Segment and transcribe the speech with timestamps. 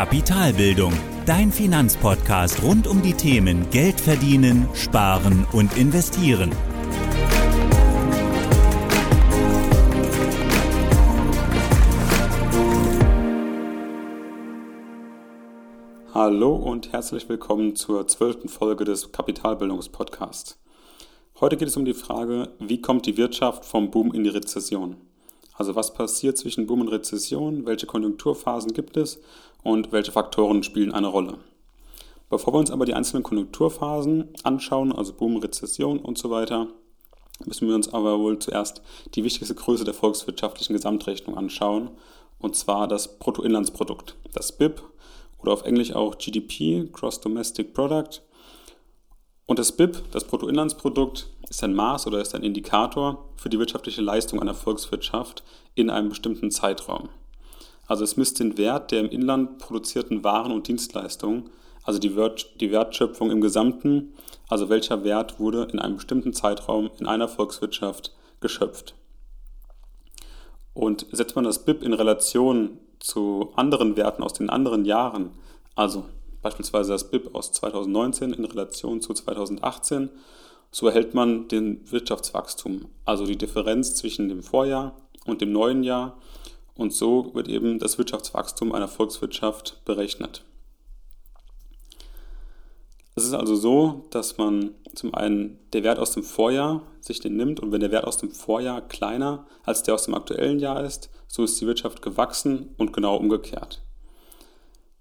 [0.00, 0.94] Kapitalbildung,
[1.26, 6.52] dein Finanzpodcast rund um die Themen Geld verdienen, sparen und investieren.
[16.14, 20.58] Hallo und herzlich willkommen zur zwölften Folge des Kapitalbildungspodcasts.
[21.40, 24.96] Heute geht es um die Frage, wie kommt die Wirtschaft vom Boom in die Rezession?
[25.52, 29.20] Also was passiert zwischen Boom und Rezession, welche Konjunkturphasen gibt es
[29.62, 31.38] und welche Faktoren spielen eine Rolle.
[32.28, 36.68] Bevor wir uns aber die einzelnen Konjunkturphasen anschauen, also Boom, Rezession und so weiter,
[37.44, 38.82] müssen wir uns aber wohl zuerst
[39.14, 41.90] die wichtigste Größe der volkswirtschaftlichen Gesamtrechnung anschauen,
[42.38, 44.82] und zwar das Bruttoinlandsprodukt, das BIP
[45.38, 48.22] oder auf Englisch auch GDP, Gross Domestic Product.
[49.46, 54.00] Und das BIP, das Bruttoinlandsprodukt, ist ein Maß oder ist ein Indikator für die wirtschaftliche
[54.00, 55.42] Leistung einer Volkswirtschaft
[55.74, 57.08] in einem bestimmten Zeitraum.
[57.90, 61.50] Also es misst den Wert der im Inland produzierten Waren und Dienstleistungen,
[61.82, 64.14] also die, Wert, die Wertschöpfung im Gesamten,
[64.48, 68.94] also welcher Wert wurde in einem bestimmten Zeitraum in einer Volkswirtschaft geschöpft.
[70.72, 75.30] Und setzt man das BIP in Relation zu anderen Werten aus den anderen Jahren,
[75.74, 76.04] also
[76.42, 80.10] beispielsweise das BIP aus 2019 in Relation zu 2018,
[80.70, 84.94] so erhält man den Wirtschaftswachstum, also die Differenz zwischen dem Vorjahr
[85.26, 86.16] und dem neuen Jahr.
[86.80, 90.44] Und so wird eben das Wirtschaftswachstum einer Volkswirtschaft berechnet.
[93.14, 97.36] Es ist also so, dass man zum einen der Wert aus dem Vorjahr sich den
[97.36, 100.82] nimmt und wenn der Wert aus dem Vorjahr kleiner als der aus dem aktuellen Jahr
[100.82, 103.82] ist, so ist die Wirtschaft gewachsen und genau umgekehrt.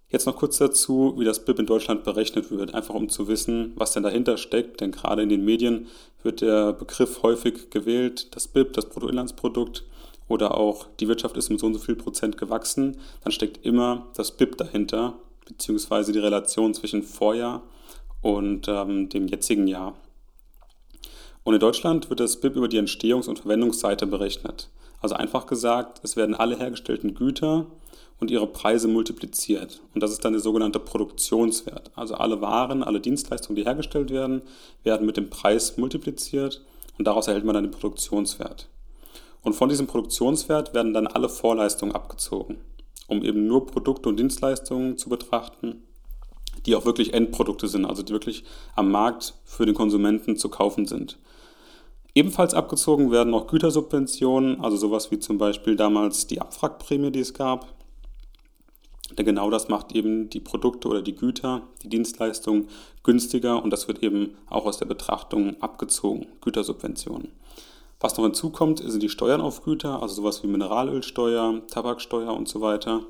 [0.10, 3.72] Jetzt noch kurz dazu, wie das BIP in Deutschland berechnet wird, einfach um zu wissen,
[3.78, 5.88] was denn dahinter steckt, denn gerade in den Medien
[6.24, 9.86] wird der Begriff häufig gewählt, das BIP, das Bruttoinlandsprodukt
[10.30, 14.08] oder auch die Wirtschaft ist mit so und so viel Prozent gewachsen, dann steckt immer
[14.16, 17.64] das BIP dahinter, beziehungsweise die Relation zwischen Vorjahr
[18.22, 19.96] und ähm, dem jetzigen Jahr.
[21.44, 24.70] Und in Deutschland wird das BIP über die Entstehungs- und Verwendungsseite berechnet.
[25.02, 27.66] Also einfach gesagt, es werden alle hergestellten Güter
[28.20, 29.82] und ihre Preise multipliziert.
[29.94, 31.92] Und das ist dann der sogenannte Produktionswert.
[31.96, 34.42] Also alle Waren, alle Dienstleistungen, die hergestellt werden,
[34.84, 36.62] werden mit dem Preis multipliziert
[36.98, 38.68] und daraus erhält man dann den Produktionswert.
[39.44, 42.58] Und von diesem Produktionswert werden dann alle Vorleistungen abgezogen,
[43.08, 45.84] um eben nur Produkte und Dienstleistungen zu betrachten,
[46.66, 48.44] die auch wirklich Endprodukte sind, also die wirklich
[48.76, 51.18] am Markt für den Konsumenten zu kaufen sind.
[52.16, 57.34] Ebenfalls abgezogen werden noch Gütersubventionen, also sowas wie zum Beispiel damals die Abwrackprämie, die es
[57.34, 57.68] gab.
[59.18, 62.68] Denn genau das macht eben die Produkte oder die Güter, die Dienstleistungen
[63.04, 67.32] günstiger und das wird eben auch aus der Betrachtung abgezogen, Gütersubventionen.
[68.00, 72.62] Was noch hinzukommt, sind die Steuern auf Güter, also sowas wie Mineralölsteuer, Tabaksteuer und so
[72.62, 73.02] weiter.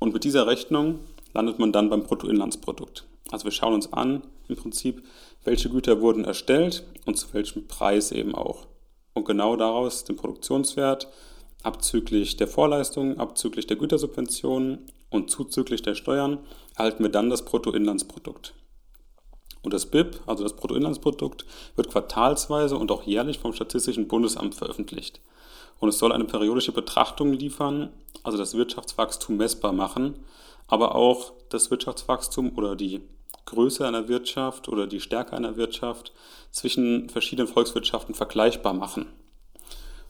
[0.00, 0.98] Und mit dieser Rechnung
[1.32, 3.06] landet man dann beim Bruttoinlandsprodukt.
[3.30, 5.04] Also wir schauen uns an, im Prinzip,
[5.44, 8.66] welche Güter wurden erstellt und zu welchem Preis eben auch.
[9.14, 11.08] Und genau daraus den Produktionswert
[11.62, 16.38] abzüglich der Vorleistungen, abzüglich der Gütersubventionen und zuzüglich der Steuern
[16.76, 18.54] erhalten wir dann das Bruttoinlandsprodukt.
[19.62, 21.44] Und das BIP, also das Bruttoinlandsprodukt,
[21.76, 25.20] wird quartalsweise und auch jährlich vom Statistischen Bundesamt veröffentlicht.
[25.78, 27.90] Und es soll eine periodische Betrachtung liefern,
[28.22, 30.24] also das Wirtschaftswachstum messbar machen,
[30.66, 33.00] aber auch das Wirtschaftswachstum oder die
[33.46, 36.12] Größe einer Wirtschaft oder die Stärke einer Wirtschaft
[36.50, 39.06] zwischen verschiedenen Volkswirtschaften vergleichbar machen.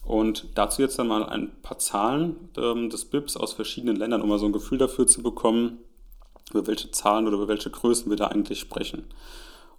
[0.03, 4.28] Und dazu jetzt dann mal ein paar Zahlen ähm, des BIPs aus verschiedenen Ländern, um
[4.28, 5.78] mal so ein Gefühl dafür zu bekommen,
[6.50, 9.05] über welche Zahlen oder über welche Größen wir da eigentlich sprechen.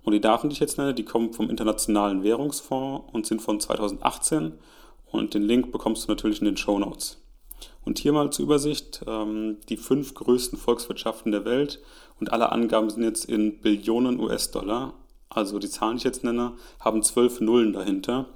[0.03, 3.59] Und die Daten, die ich jetzt nenne, die kommen vom Internationalen Währungsfonds und sind von
[3.59, 4.53] 2018.
[5.11, 7.17] Und den Link bekommst du natürlich in den Show Notes.
[7.83, 11.81] Und hier mal zur Übersicht ähm, die fünf größten Volkswirtschaften der Welt
[12.19, 14.93] und alle Angaben sind jetzt in Billionen US-Dollar.
[15.29, 18.27] Also die Zahlen, die ich jetzt nenne, haben zwölf Nullen dahinter,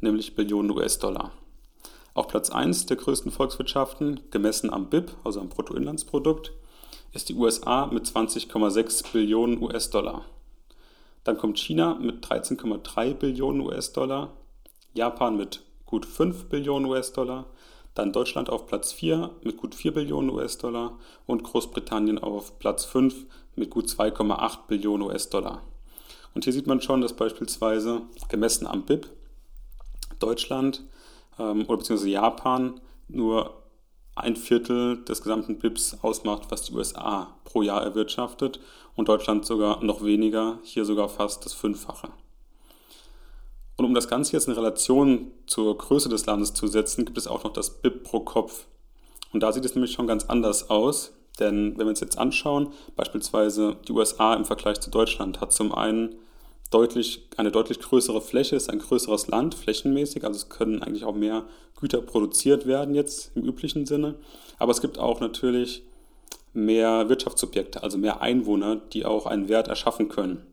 [0.00, 1.32] nämlich Billionen US-Dollar.
[2.14, 6.52] Auf Platz 1 der größten Volkswirtschaften, gemessen am BIP, also am Bruttoinlandsprodukt,
[7.12, 10.24] ist die USA mit 20,6 Billionen US-Dollar.
[11.24, 14.32] Dann kommt China mit 13,3 Billionen US-Dollar,
[14.94, 17.46] Japan mit gut 5 Billionen US-Dollar,
[17.94, 23.26] dann Deutschland auf Platz 4 mit gut 4 Billionen US-Dollar und Großbritannien auf Platz 5
[23.56, 25.62] mit gut 2,8 Billionen US-Dollar.
[26.34, 29.08] Und hier sieht man schon, dass beispielsweise gemessen am BIP
[30.18, 30.84] Deutschland
[31.38, 33.57] ähm, oder beziehungsweise Japan nur
[34.20, 38.60] ein Viertel des gesamten BIPs ausmacht, was die USA pro Jahr erwirtschaftet
[38.96, 42.08] und Deutschland sogar noch weniger, hier sogar fast das Fünffache.
[43.76, 47.28] Und um das Ganze jetzt in Relation zur Größe des Landes zu setzen, gibt es
[47.28, 48.66] auch noch das BIP pro Kopf.
[49.32, 51.12] Und da sieht es nämlich schon ganz anders aus.
[51.38, 55.72] Denn wenn wir uns jetzt anschauen, beispielsweise die USA im Vergleich zu Deutschland hat zum
[55.72, 56.16] einen
[56.70, 61.14] deutlich, eine deutlich größere Fläche, ist ein größeres Land flächenmäßig, also es können eigentlich auch
[61.14, 61.44] mehr
[61.80, 64.16] Güter produziert werden jetzt im üblichen Sinne.
[64.58, 65.82] Aber es gibt auch natürlich
[66.52, 70.44] mehr Wirtschaftsobjekte, also mehr Einwohner, die auch einen Wert erschaffen können.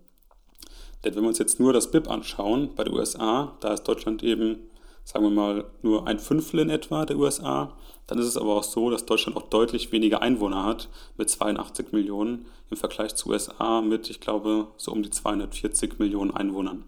[1.04, 4.24] Denn wenn wir uns jetzt nur das BIP anschauen bei der USA, da ist Deutschland
[4.24, 4.70] eben,
[5.06, 8.64] sagen wir mal, nur ein Fünftel in etwa der USA, dann ist es aber auch
[8.64, 13.82] so, dass Deutschland auch deutlich weniger Einwohner hat, mit 82 Millionen im Vergleich zu USA
[13.82, 16.84] mit, ich glaube, so um die 240 Millionen Einwohnern.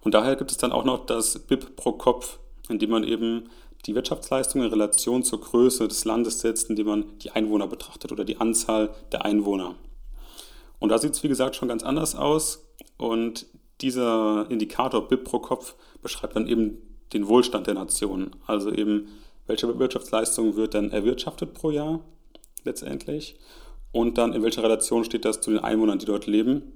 [0.00, 2.38] Und daher gibt es dann auch noch das BIP pro Kopf,
[2.68, 3.48] indem man eben
[3.86, 8.24] die Wirtschaftsleistung in Relation zur Größe des Landes setzt, indem man die Einwohner betrachtet oder
[8.24, 9.74] die Anzahl der Einwohner.
[10.78, 12.68] Und da sieht es, wie gesagt, schon ganz anders aus.
[12.98, 13.46] Und
[13.80, 16.78] dieser Indikator BIP pro Kopf beschreibt dann eben
[17.12, 18.30] den Wohlstand der Nation.
[18.46, 19.08] Also eben,
[19.46, 22.00] welche Wirtschaftsleistung wird dann erwirtschaftet pro Jahr
[22.64, 23.36] letztendlich.
[23.92, 26.72] Und dann in welcher Relation steht das zu den Einwohnern, die dort leben.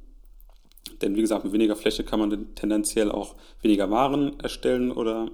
[1.03, 5.31] Denn wie gesagt, mit weniger Fläche kann man tendenziell auch weniger Waren erstellen oder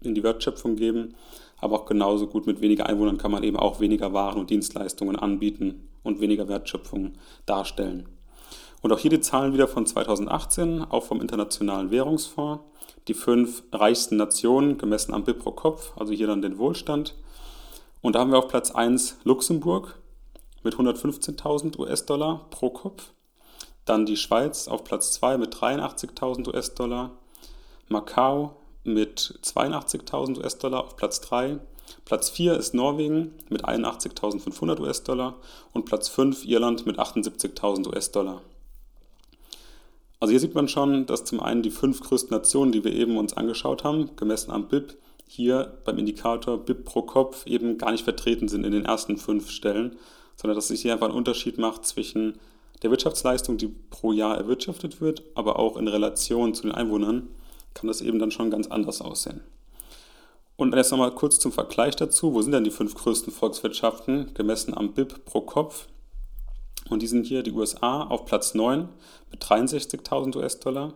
[0.00, 1.14] in die Wertschöpfung geben.
[1.60, 5.16] Aber auch genauso gut mit weniger Einwohnern kann man eben auch weniger Waren und Dienstleistungen
[5.16, 7.14] anbieten und weniger Wertschöpfung
[7.46, 8.08] darstellen.
[8.80, 12.62] Und auch hier die Zahlen wieder von 2018, auch vom Internationalen Währungsfonds.
[13.08, 17.14] Die fünf reichsten Nationen gemessen am BIP pro Kopf, also hier dann den Wohlstand.
[18.02, 19.98] Und da haben wir auf Platz 1 Luxemburg
[20.62, 23.10] mit 115.000 US-Dollar pro Kopf.
[23.84, 27.10] Dann die Schweiz auf Platz 2 mit 83.000 US-Dollar.
[27.88, 31.58] Macau mit 82.000 US-Dollar auf Platz 3.
[32.04, 35.36] Platz 4 ist Norwegen mit 81.500 US-Dollar
[35.72, 38.42] und Platz 5 Irland mit 78.000 US-Dollar.
[40.20, 43.16] Also hier sieht man schon, dass zum einen die fünf größten Nationen, die wir eben
[43.16, 44.96] uns angeschaut haben, gemessen am BIP,
[45.28, 49.50] hier beim Indikator BIP pro Kopf eben gar nicht vertreten sind in den ersten fünf
[49.50, 49.96] Stellen,
[50.36, 52.38] sondern dass sich hier einfach ein Unterschied macht zwischen
[52.82, 57.28] der Wirtschaftsleistung, die pro Jahr erwirtschaftet wird, aber auch in Relation zu den Einwohnern
[57.74, 59.40] kann das eben dann schon ganz anders aussehen.
[60.56, 62.34] Und jetzt nochmal kurz zum Vergleich dazu.
[62.34, 65.86] Wo sind denn die fünf größten Volkswirtschaften gemessen am BIP pro Kopf?
[66.90, 68.88] Und die sind hier die USA auf Platz 9
[69.30, 70.94] mit 63.000 US-Dollar.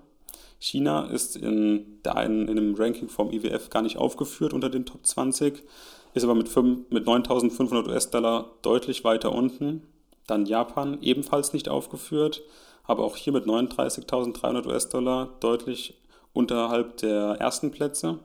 [0.59, 5.05] China ist in, der in einem Ranking vom IWF gar nicht aufgeführt unter den Top
[5.05, 5.63] 20,
[6.15, 6.55] ist aber mit,
[6.91, 9.83] mit 9.500 US-Dollar deutlich weiter unten.
[10.27, 12.43] Dann Japan ebenfalls nicht aufgeführt,
[12.85, 15.95] aber auch hier mit 39.300 US-Dollar deutlich
[16.33, 18.21] unterhalb der ersten Plätze.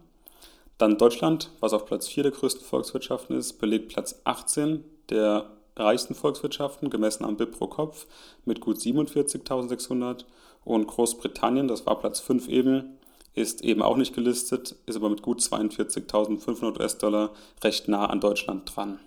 [0.77, 6.15] Dann Deutschland, was auf Platz 4 der größten Volkswirtschaften ist, belegt Platz 18 der reichsten
[6.15, 8.07] Volkswirtschaften, gemessen am BIP pro Kopf,
[8.45, 10.25] mit gut 47.600.
[10.63, 12.97] Und Großbritannien, das war Platz 5 eben,
[13.33, 17.31] ist eben auch nicht gelistet, ist aber mit gut 42.500 US-Dollar
[17.63, 18.99] recht nah an Deutschland dran.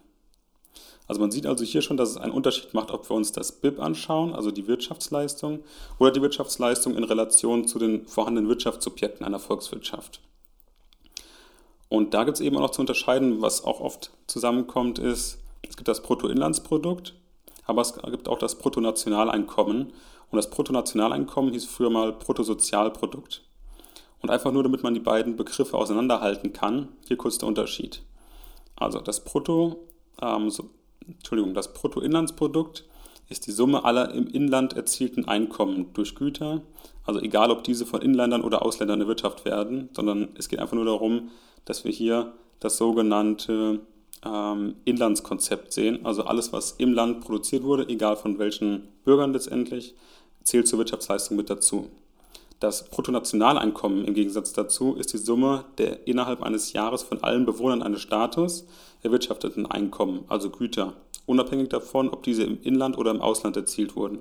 [1.11, 3.51] Also man sieht also hier schon, dass es einen Unterschied macht, ob wir uns das
[3.51, 5.65] BIP anschauen, also die Wirtschaftsleistung,
[5.99, 10.21] oder die Wirtschaftsleistung in Relation zu den vorhandenen Wirtschaftsobjekten einer Volkswirtschaft.
[11.89, 15.40] Und da gibt es eben auch noch zu unterscheiden, was auch oft zusammenkommt, ist,
[15.71, 17.15] es gibt das Bruttoinlandsprodukt,
[17.65, 19.93] aber es gibt auch das Bruttonationaleinkommen.
[20.31, 23.45] Und das Bruttonationaleinkommen hieß früher mal Bruttosozialprodukt.
[24.21, 28.03] Und einfach nur, damit man die beiden Begriffe auseinanderhalten kann, hier kurz der Unterschied.
[28.75, 29.87] Also das Brutto,
[30.21, 30.71] ähm, so,
[31.07, 32.85] Entschuldigung, das Bruttoinlandsprodukt
[33.29, 36.63] ist die Summe aller im Inland erzielten Einkommen durch Güter,
[37.05, 40.85] also egal ob diese von Inländern oder Ausländern erwirtschaftet werden, sondern es geht einfach nur
[40.85, 41.31] darum,
[41.65, 43.81] dass wir hier das sogenannte
[44.25, 46.05] ähm, Inlandskonzept sehen.
[46.05, 49.95] Also alles, was im Land produziert wurde, egal von welchen Bürgern letztendlich,
[50.43, 51.89] zählt zur Wirtschaftsleistung mit dazu.
[52.61, 57.83] Das Bruttonationaleinkommen im Gegensatz dazu ist die Summe der innerhalb eines Jahres von allen Bewohnern
[57.83, 58.67] eines Staates
[59.03, 60.93] erwirtschafteten Einkommen, also Güter,
[61.25, 64.19] unabhängig davon, ob diese im Inland oder im Ausland erzielt wurden.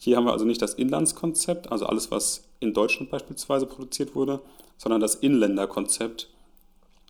[0.00, 4.40] Hier haben wir also nicht das Inlandskonzept, also alles, was in Deutschland beispielsweise produziert wurde,
[4.76, 6.28] sondern das Inländerkonzept,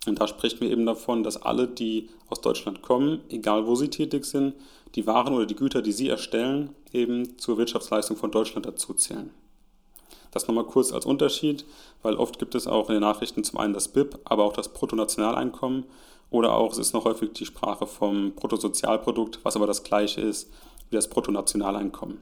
[0.07, 3.89] und da spricht mir eben davon, dass alle, die aus Deutschland kommen, egal wo sie
[3.89, 4.55] tätig sind,
[4.95, 9.31] die Waren oder die Güter, die sie erstellen, eben zur Wirtschaftsleistung von Deutschland dazuzählen.
[10.31, 11.65] Das nochmal kurz als Unterschied,
[12.01, 14.69] weil oft gibt es auch in den Nachrichten zum einen das BIP, aber auch das
[14.73, 15.85] Bruttonationaleinkommen
[16.29, 20.51] oder auch es ist noch häufig die Sprache vom Bruttosozialprodukt, was aber das gleiche ist
[20.89, 22.19] wie das Bruttonationaleinkommen.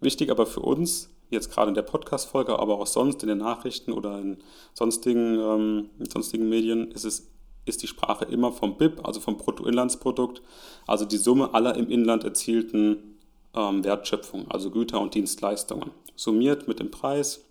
[0.00, 3.92] Wichtig aber für uns jetzt gerade in der Podcast-Folge, aber auch sonst in den Nachrichten
[3.92, 4.38] oder in
[4.74, 7.28] sonstigen, ähm, in sonstigen Medien, ist, es,
[7.64, 10.42] ist die Sprache immer vom BIP, also vom Bruttoinlandsprodukt,
[10.86, 13.18] also die Summe aller im Inland erzielten
[13.54, 15.90] ähm, Wertschöpfung, also Güter und Dienstleistungen.
[16.16, 17.44] Summiert mit dem Preis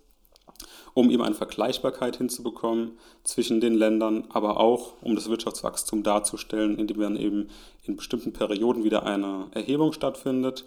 [0.94, 7.00] um eben eine Vergleichbarkeit hinzubekommen zwischen den Ländern, aber auch um das Wirtschaftswachstum darzustellen, indem
[7.00, 7.48] dann eben
[7.84, 10.64] in bestimmten Perioden wieder eine Erhebung stattfindet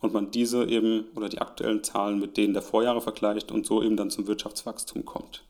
[0.00, 3.82] und man diese eben oder die aktuellen Zahlen mit denen der Vorjahre vergleicht und so
[3.82, 5.44] eben dann zum Wirtschaftswachstum kommt.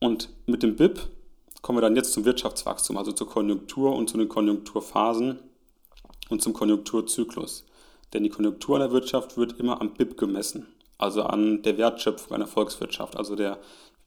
[0.00, 1.00] Und mit dem BIP
[1.62, 5.40] kommen wir dann jetzt zum Wirtschaftswachstum, also zur Konjunktur und zu den Konjunkturphasen
[6.28, 7.66] und zum Konjunkturzyklus.
[8.12, 10.66] Denn die Konjunktur in der Wirtschaft wird immer am BIP gemessen
[10.98, 13.58] also an der Wertschöpfung einer Volkswirtschaft, also der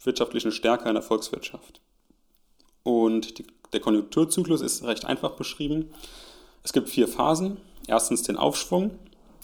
[0.04, 1.80] wirtschaftlichen Stärke einer Volkswirtschaft.
[2.84, 5.94] Und die, der Konjunkturzyklus ist recht einfach beschrieben.
[6.64, 7.58] Es gibt vier Phasen.
[7.92, 8.92] Erstens den Aufschwung,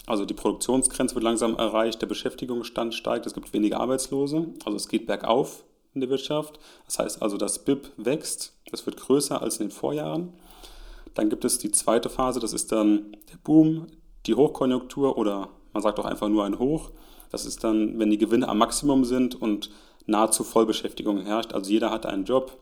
[0.06, 4.88] also die Produktionsgrenze wird langsam erreicht, der Beschäftigungsstand steigt, es gibt weniger Arbeitslose, also es
[4.88, 6.58] geht bergauf in der Wirtschaft.
[6.86, 10.32] Das heißt also, das BIP wächst, es wird größer als in den Vorjahren.
[11.12, 13.88] Dann gibt es die zweite Phase, das ist dann der Boom,
[14.24, 16.90] die Hochkonjunktur oder man sagt auch einfach nur ein Hoch.
[17.30, 19.68] Das ist dann, wenn die Gewinne am Maximum sind und
[20.06, 21.52] nahezu Vollbeschäftigung herrscht.
[21.52, 22.56] Also jeder hat einen Job.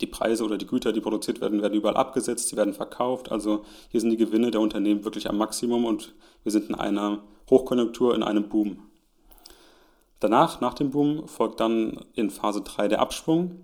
[0.00, 3.30] Die Preise oder die Güter, die produziert werden, werden überall abgesetzt, sie werden verkauft.
[3.30, 7.22] Also hier sind die Gewinne der Unternehmen wirklich am Maximum und wir sind in einer
[7.50, 8.78] Hochkonjunktur, in einem Boom.
[10.20, 13.62] Danach, nach dem Boom, folgt dann in Phase 3 der Abschwung.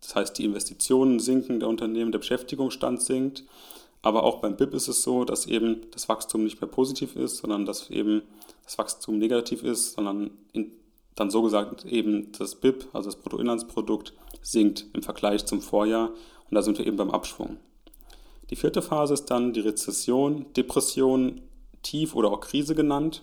[0.00, 3.44] Das heißt, die Investitionen sinken der Unternehmen, der Beschäftigungsstand sinkt.
[4.02, 7.38] Aber auch beim BIP ist es so, dass eben das Wachstum nicht mehr positiv ist,
[7.38, 8.22] sondern dass eben
[8.64, 10.72] das Wachstum negativ ist, sondern in,
[11.14, 14.12] dann so gesagt eben das BIP, also das Bruttoinlandsprodukt,
[14.44, 16.10] sinkt im Vergleich zum Vorjahr
[16.48, 17.56] und da sind wir eben beim Abschwung.
[18.50, 21.40] Die vierte Phase ist dann die Rezession, Depression,
[21.82, 23.22] Tief oder auch Krise genannt.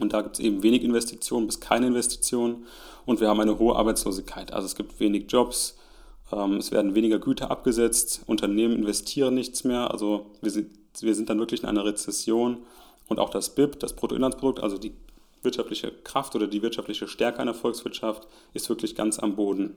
[0.00, 2.66] Und da gibt es eben wenig Investitionen bis keine Investitionen
[3.06, 4.52] und wir haben eine hohe Arbeitslosigkeit.
[4.52, 5.78] Also es gibt wenig Jobs,
[6.32, 9.92] ähm, es werden weniger Güter abgesetzt, Unternehmen investieren nichts mehr.
[9.92, 12.64] Also wir sind, wir sind dann wirklich in einer Rezession
[13.08, 14.94] und auch das BIP, das Bruttoinlandsprodukt, also die
[15.42, 19.76] wirtschaftliche Kraft oder die wirtschaftliche Stärke einer Volkswirtschaft, ist wirklich ganz am Boden.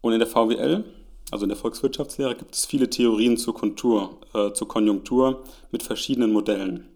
[0.00, 0.84] Und in der VWL,
[1.30, 6.32] also in der Volkswirtschaftslehre, gibt es viele Theorien zur, Kontur, äh, zur Konjunktur mit verschiedenen
[6.32, 6.86] Modellen.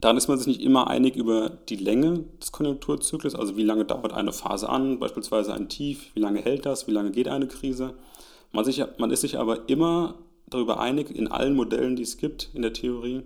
[0.00, 3.84] Daran ist man sich nicht immer einig über die Länge des Konjunkturzyklus, also wie lange
[3.84, 7.48] dauert eine Phase an, beispielsweise ein Tief, wie lange hält das, wie lange geht eine
[7.48, 7.94] Krise.
[8.52, 10.14] Man, sich, man ist sich aber immer
[10.48, 13.22] darüber einig, in allen Modellen, die es gibt in der Theorie,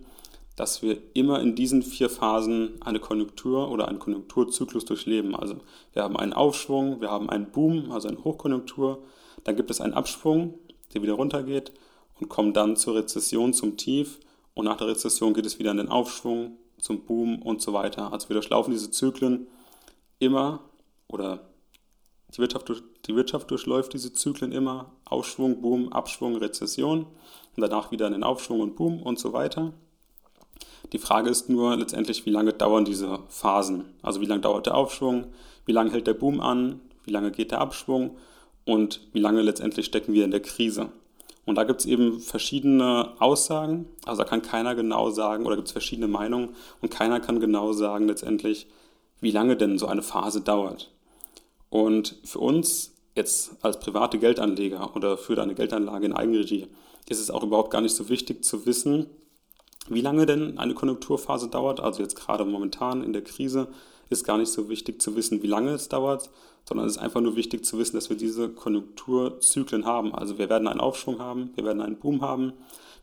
[0.57, 5.35] dass wir immer in diesen vier Phasen eine Konjunktur oder einen Konjunkturzyklus durchleben.
[5.35, 5.57] Also
[5.93, 9.03] wir haben einen Aufschwung, wir haben einen Boom, also eine Hochkonjunktur,
[9.45, 10.59] dann gibt es einen Abschwung,
[10.93, 11.73] der wieder runtergeht
[12.21, 14.21] und kommt dann zur Rezession, zum Tief
[14.55, 18.13] und nach der Rezession geht es wieder in den Aufschwung, zum Boom und so weiter.
[18.13, 19.47] Also wir durchlaufen diese Zyklen
[20.19, 20.61] immer
[21.09, 21.49] oder
[22.35, 24.93] die Wirtschaft, die Wirtschaft durchläuft diese Zyklen immer.
[25.05, 27.07] Aufschwung, Boom, Abschwung, Rezession
[27.57, 29.73] und danach wieder in den Aufschwung und Boom und so weiter.
[30.93, 33.85] Die Frage ist nur letztendlich, wie lange dauern diese Phasen?
[34.03, 35.27] Also wie lange dauert der Aufschwung,
[35.65, 38.17] wie lange hält der Boom an, wie lange geht der Abschwung
[38.65, 40.91] und wie lange letztendlich stecken wir in der Krise.
[41.45, 45.69] Und da gibt es eben verschiedene Aussagen, also da kann keiner genau sagen, oder gibt
[45.69, 48.69] es verschiedene Meinungen und keiner kann genau sagen letztendlich,
[49.21, 50.93] wie lange denn so eine Phase dauert.
[51.69, 56.69] Und für uns jetzt als private Geldanleger oder für deine Geldanlage in Eigenregie
[57.09, 59.07] ist es auch überhaupt gar nicht so wichtig zu wissen,
[59.89, 61.81] wie lange denn eine Konjunkturphase dauert.
[61.81, 63.69] Also jetzt gerade momentan in der Krise
[64.11, 66.31] ist gar nicht so wichtig zu wissen, wie lange es dauert,
[66.65, 70.15] sondern es ist einfach nur wichtig zu wissen, dass wir diese Konjunkturzyklen haben.
[70.15, 72.53] Also wir werden einen Aufschwung haben, wir werden einen Boom haben,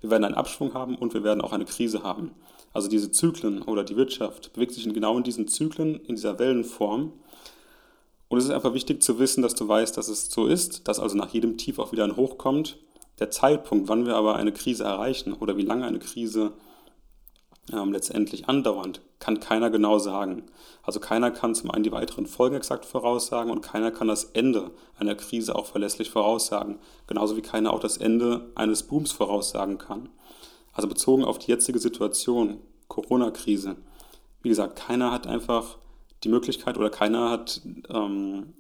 [0.02, 2.32] wir werden einen Abschwung haben und wir werden auch eine Krise haben.
[2.72, 6.40] Also diese Zyklen oder die Wirtschaft bewegt sich in genau in diesen Zyklen, in dieser
[6.40, 7.14] Wellenform.
[8.30, 11.00] Und es ist einfach wichtig zu wissen, dass du weißt, dass es so ist, dass
[11.00, 12.78] also nach jedem Tief auch wieder ein Hoch kommt.
[13.20, 16.54] Der Zeitpunkt, wann wir aber eine Krise erreichen oder wie lange eine Krise
[17.74, 20.44] ähm, letztendlich andauernd, kann keiner genau sagen.
[20.84, 24.72] Also keiner kann zum einen die weiteren Folgen exakt voraussagen und keiner kann das Ende
[24.98, 26.80] einer Krise auch verlässlich voraussagen.
[27.08, 30.10] Genauso wie keiner auch das Ende eines Booms voraussagen kann.
[30.74, 33.76] Also bezogen auf die jetzige Situation, Corona-Krise,
[34.42, 35.78] wie gesagt, keiner hat einfach
[36.24, 38.54] die Möglichkeit oder keiner hat ähm,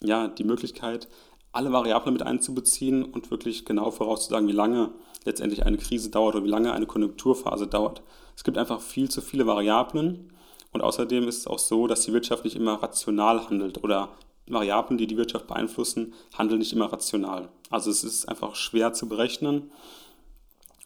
[0.00, 1.08] ja, die Möglichkeit,
[1.52, 4.90] alle Variablen mit einzubeziehen und wirklich genau vorauszusagen, wie lange
[5.24, 8.02] letztendlich eine Krise dauert oder wie lange eine Konjunkturphase dauert.
[8.36, 10.32] Es gibt einfach viel zu viele Variablen
[10.72, 14.10] und außerdem ist es auch so, dass die Wirtschaft nicht immer rational handelt oder
[14.46, 17.48] Variablen, die die Wirtschaft beeinflussen, handeln nicht immer rational.
[17.70, 19.72] Also es ist einfach schwer zu berechnen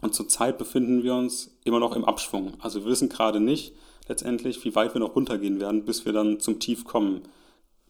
[0.00, 2.54] und zurzeit befinden wir uns immer noch im Abschwung.
[2.60, 3.74] Also wir wissen gerade nicht
[4.08, 7.22] letztendlich, wie weit wir noch runtergehen werden, bis wir dann zum Tief kommen.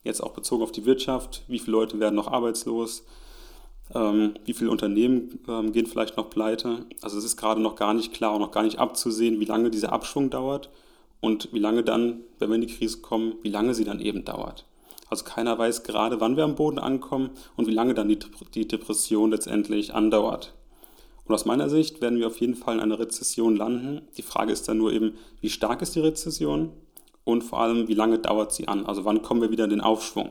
[0.02, 3.04] Jetzt auch bezogen auf die Wirtschaft, wie viele Leute werden noch arbeitslos,
[3.94, 6.86] ähm, wie viele Unternehmen ähm, gehen vielleicht noch pleite.
[7.02, 9.70] Also es ist gerade noch gar nicht klar und noch gar nicht abzusehen, wie lange
[9.70, 10.70] dieser Abschwung dauert
[11.20, 14.24] und wie lange dann, wenn wir in die Krise kommen, wie lange sie dann eben
[14.24, 14.64] dauert.
[15.08, 18.18] Also keiner weiß gerade, wann wir am Boden ankommen und wie lange dann die,
[18.54, 20.54] die Depression letztendlich andauert.
[21.24, 24.02] Und aus meiner Sicht werden wir auf jeden Fall in einer Rezession landen.
[24.16, 26.70] Die Frage ist dann nur eben, wie stark ist die Rezession
[27.24, 28.86] und vor allem, wie lange dauert sie an?
[28.86, 30.30] Also wann kommen wir wieder in den Aufschwung?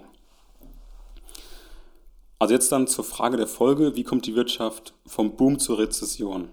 [2.40, 6.48] Also jetzt dann zur Frage der Folge, wie kommt die Wirtschaft vom Boom zur Rezession?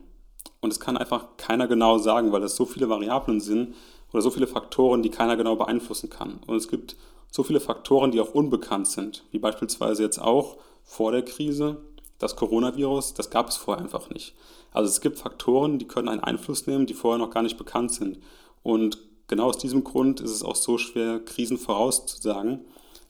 [0.61, 3.75] Und es kann einfach keiner genau sagen, weil es so viele Variablen sind
[4.13, 6.41] oder so viele Faktoren, die keiner genau beeinflussen kann.
[6.47, 6.97] Und es gibt
[7.31, 11.77] so viele Faktoren, die auch unbekannt sind, wie beispielsweise jetzt auch vor der Krise
[12.19, 14.35] das Coronavirus, das gab es vorher einfach nicht.
[14.73, 17.93] Also es gibt Faktoren, die können einen Einfluss nehmen, die vorher noch gar nicht bekannt
[17.93, 18.19] sind.
[18.63, 22.65] Und genau aus diesem Grund ist es auch so schwer, Krisen vorauszusagen.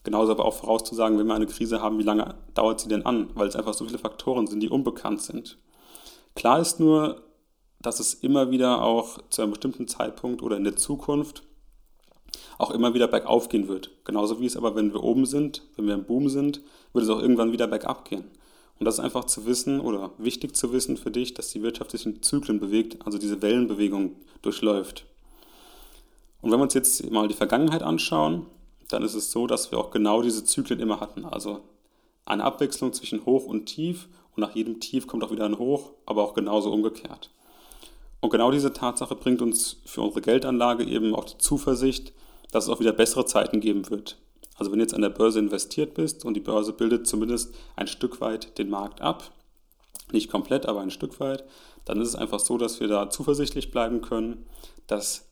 [0.07, 3.29] Genauso aber auch vorauszusagen, wenn wir eine Krise haben, wie lange dauert sie denn an,
[3.35, 5.59] weil es einfach so viele Faktoren sind, die unbekannt sind.
[6.37, 7.25] Klar ist nur,
[7.81, 11.43] dass es immer wieder auch zu einem bestimmten Zeitpunkt oder in der Zukunft
[12.57, 13.91] auch immer wieder bergauf gehen wird.
[14.05, 16.61] Genauso wie es aber, wenn wir oben sind, wenn wir im Boom sind,
[16.93, 18.27] wird es auch irgendwann wieder bergab gehen.
[18.79, 21.91] Und das ist einfach zu wissen oder wichtig zu wissen für dich, dass die Wirtschaft
[21.91, 25.05] sich in Zyklen bewegt, also diese Wellenbewegung durchläuft.
[26.43, 28.47] Und wenn wir uns jetzt mal die Vergangenheit anschauen,
[28.89, 31.25] dann ist es so, dass wir auch genau diese Zyklen immer hatten.
[31.25, 31.61] Also
[32.25, 35.93] eine Abwechslung zwischen Hoch und Tief und nach jedem Tief kommt auch wieder ein Hoch,
[36.05, 37.31] aber auch genauso umgekehrt.
[38.21, 42.13] Und genau diese Tatsache bringt uns für unsere Geldanlage eben auch die Zuversicht,
[42.51, 44.17] dass es auch wieder bessere Zeiten geben wird.
[44.57, 47.87] Also wenn du jetzt an der Börse investiert bist und die Börse bildet zumindest ein
[47.87, 49.31] Stück weit den Markt ab,
[50.13, 51.45] nicht komplett, aber ein Stück weit,
[51.85, 54.47] dann ist es einfach so, dass wir da zuversichtlich bleiben können,
[54.87, 55.29] dass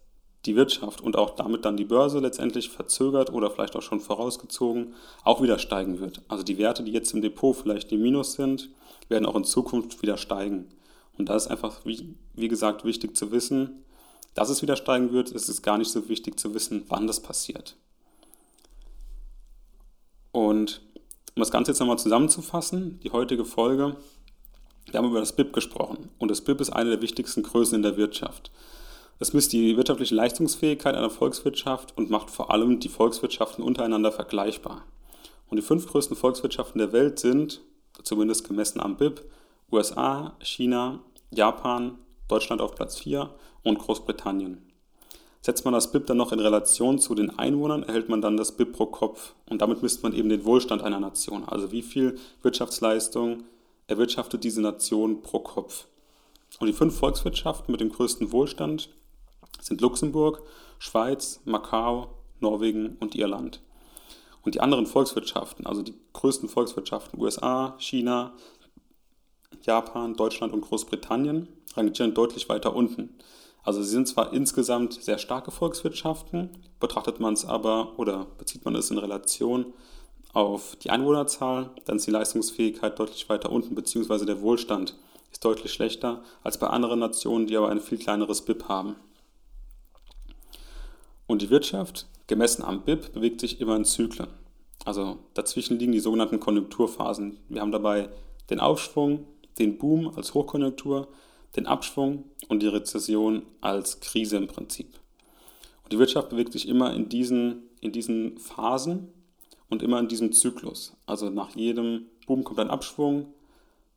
[0.47, 4.95] die Wirtschaft und auch damit dann die Börse letztendlich verzögert oder vielleicht auch schon vorausgezogen
[5.25, 6.21] auch wieder steigen wird.
[6.29, 8.69] Also die Werte, die jetzt im Depot vielleicht im Minus sind,
[9.09, 10.69] werden auch in Zukunft wieder steigen.
[11.17, 13.85] Und da ist einfach, wie, wie gesagt, wichtig zu wissen,
[14.35, 15.33] dass es wieder steigen wird.
[15.33, 17.77] Es ist gar nicht so wichtig zu wissen, wann das passiert.
[20.33, 20.83] Und
[21.37, 23.97] um das Ganze jetzt nochmal zusammenzufassen, die heutige Folge,
[24.91, 26.11] wir haben über das BIP gesprochen.
[26.19, 28.51] Und das BIP ist eine der wichtigsten Größen in der Wirtschaft.
[29.21, 34.85] Es misst die wirtschaftliche Leistungsfähigkeit einer Volkswirtschaft und macht vor allem die Volkswirtschaften untereinander vergleichbar.
[35.49, 37.61] Und die fünf größten Volkswirtschaften der Welt sind,
[38.03, 39.23] zumindest gemessen am BIP,
[39.71, 41.01] USA, China,
[41.31, 41.99] Japan,
[42.29, 43.31] Deutschland auf Platz 4
[43.63, 44.63] und Großbritannien.
[45.43, 48.53] Setzt man das BIP dann noch in Relation zu den Einwohnern, erhält man dann das
[48.53, 49.35] BIP pro Kopf.
[49.47, 51.45] Und damit misst man eben den Wohlstand einer Nation.
[51.45, 53.45] Also wie viel Wirtschaftsleistung
[53.87, 55.85] erwirtschaftet diese Nation pro Kopf.
[56.61, 58.89] Und die fünf Volkswirtschaften mit dem größten Wohlstand
[59.61, 60.43] sind Luxemburg,
[60.79, 62.09] Schweiz, Macau,
[62.41, 63.61] Norwegen und Irland.
[64.43, 68.35] Und die anderen Volkswirtschaften, also die größten Volkswirtschaften, USA, China,
[69.63, 73.17] Japan, Deutschland und Großbritannien, rangieren deutlich weiter unten.
[73.63, 78.75] Also sie sind zwar insgesamt sehr starke Volkswirtschaften, betrachtet man es aber oder bezieht man
[78.75, 79.73] es in Relation
[80.35, 84.97] auf die Einwohnerzahl, dann ist die Leistungsfähigkeit deutlich weiter unten, beziehungsweise der Wohlstand
[85.33, 88.97] ist deutlich schlechter als bei anderen Nationen, die aber ein viel kleineres BIP haben.
[91.35, 94.29] Und die Wirtschaft, gemessen am BIP, bewegt sich immer in Zyklen.
[94.85, 97.39] Also dazwischen liegen die sogenannten Konjunkturphasen.
[97.49, 98.09] Wir haben dabei
[98.51, 99.27] den Aufschwung,
[99.59, 101.09] den Boom als Hochkonjunktur,
[101.57, 104.95] den Abschwung und die Rezession als Krise im Prinzip.
[105.83, 109.09] Und die Wirtschaft bewegt sich immer in diesen, in diesen Phasen
[109.69, 110.97] und immer in diesem Zyklus.
[111.05, 113.27] Also nach jedem Boom kommt ein Abschwung,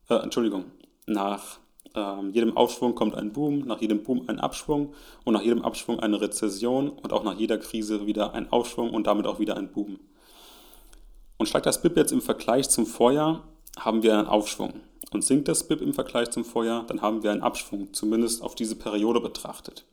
[0.09, 0.65] äh, Entschuldigung,
[1.05, 1.59] nach
[1.95, 5.99] äh, jedem Aufschwung kommt ein Boom, nach jedem Boom ein Abschwung und nach jedem Abschwung
[5.99, 9.71] eine Rezession und auch nach jeder Krise wieder ein Aufschwung und damit auch wieder ein
[9.71, 9.99] Boom.
[11.37, 13.43] Und steigt das BIP jetzt im Vergleich zum Vorjahr,
[13.77, 14.73] haben wir einen Aufschwung.
[15.11, 18.55] Und sinkt das BIP im Vergleich zum Vorjahr, dann haben wir einen Abschwung, zumindest auf
[18.55, 19.85] diese Periode betrachtet.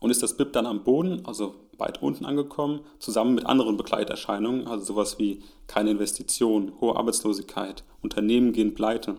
[0.00, 4.66] Und ist das BIP dann am Boden, also weit unten angekommen, zusammen mit anderen Begleiterscheinungen,
[4.66, 9.16] also sowas wie keine Investition, hohe Arbeitslosigkeit, Unternehmen gehen pleite,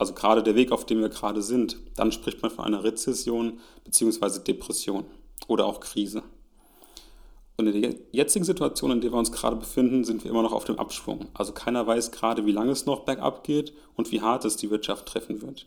[0.00, 3.60] also gerade der Weg, auf dem wir gerade sind, dann spricht man von einer Rezession
[3.84, 4.42] bzw.
[4.42, 5.04] Depression
[5.46, 6.22] oder auch Krise.
[7.58, 10.54] Und in der jetzigen Situation, in der wir uns gerade befinden, sind wir immer noch
[10.54, 11.26] auf dem Abschwung.
[11.34, 14.70] Also keiner weiß gerade, wie lange es noch bergab geht und wie hart es die
[14.70, 15.66] Wirtschaft treffen wird.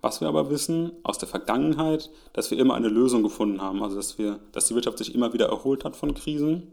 [0.00, 3.96] Was wir aber wissen aus der Vergangenheit, dass wir immer eine Lösung gefunden haben, also
[3.96, 6.70] dass, wir, dass die Wirtschaft sich immer wieder erholt hat von Krisen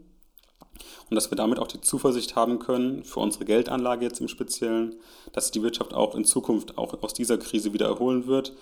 [1.10, 4.96] und dass wir damit auch die Zuversicht haben können, für unsere Geldanlage jetzt im Speziellen,
[5.32, 8.54] dass die Wirtschaft auch in Zukunft auch aus dieser Krise wieder erholen wird.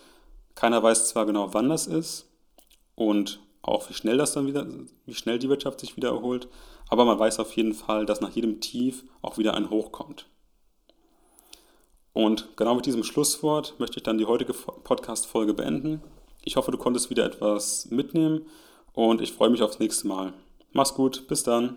[0.54, 2.26] Keiner weiß zwar genau, wann das ist
[2.94, 4.66] und auch wie schnell das dann wieder,
[5.06, 6.48] wie schnell die Wirtschaft sich wieder erholt.
[6.88, 10.26] Aber man weiß auf jeden Fall, dass nach jedem Tief auch wieder ein Hoch kommt.
[12.12, 16.02] Und genau mit diesem Schlusswort möchte ich dann die heutige Podcast-Folge beenden.
[16.42, 18.46] Ich hoffe, du konntest wieder etwas mitnehmen
[18.92, 20.32] und ich freue mich aufs nächste Mal.
[20.72, 21.76] Mach's gut, bis dann.